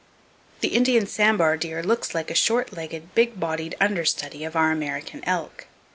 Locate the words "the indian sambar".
0.61-1.57